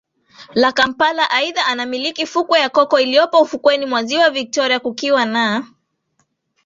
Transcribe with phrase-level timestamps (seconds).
[0.55, 5.65] la Kampala Aidha anamiliki fukwe ya Coco iliyopo ufukweni mwa Ziwa Victoria kukiwa na